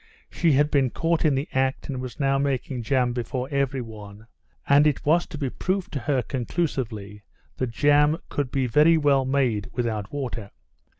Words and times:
She 0.31 0.53
had 0.53 0.71
been 0.71 0.89
caught 0.89 1.25
in 1.25 1.35
the 1.35 1.47
act, 1.53 1.87
and 1.87 2.01
was 2.01 2.19
now 2.19 2.39
making 2.39 2.81
jam 2.81 3.13
before 3.13 3.47
everyone, 3.51 4.25
and 4.67 4.87
it 4.87 5.05
was 5.05 5.27
to 5.27 5.37
be 5.37 5.51
proved 5.51 5.93
to 5.93 5.99
her 5.99 6.23
conclusively 6.23 7.21
that 7.57 7.69
jam 7.69 8.17
could 8.27 8.49
be 8.49 8.65
very 8.65 8.97
well 8.97 9.25
made 9.25 9.69
without 9.75 10.11
water. 10.11 10.49